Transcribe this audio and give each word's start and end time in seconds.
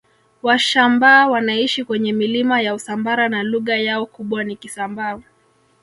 Washambaa 0.43 1.27
wanaishi 1.27 1.83
kwenye 1.85 2.13
milima 2.13 2.61
ya 2.61 2.73
Usambara 2.73 3.29
na 3.29 3.43
lugha 3.43 3.77
yao 3.77 4.05
kubwa 4.05 4.43
ni 4.43 4.55
Kisambaa 4.55 5.19